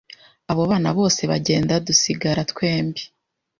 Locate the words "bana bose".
0.71-1.21